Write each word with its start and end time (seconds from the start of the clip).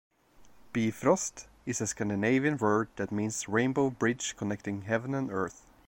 Bifrost 0.73 1.45
is 1.63 1.79
a 1.79 1.85
Scandinavian 1.85 2.57
word 2.57 2.89
that 2.95 3.11
means 3.11 3.47
"rainbow 3.47 3.91
bridge 3.91 4.35
connecting 4.35 4.81
heaven 4.81 5.13
and 5.13 5.29
earth". 5.31 5.67